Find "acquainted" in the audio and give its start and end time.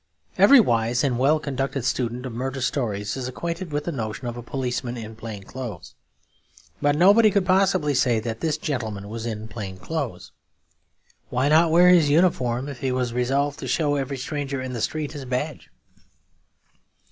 3.27-3.71